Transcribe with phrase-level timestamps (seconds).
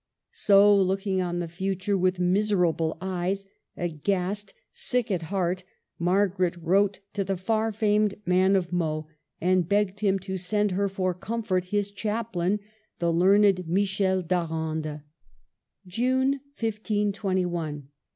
[0.33, 3.45] So, looking on the future with miserable eyes,
[3.77, 5.63] aghast, sick at heart,
[5.99, 9.05] Margaret wrote to the far famed Man of Meaux,
[9.39, 12.61] and begged him to send her, for comfort, his chaplain,
[12.97, 15.03] the learned Michel d'Arande:—
[15.85, 17.89] June, 1521.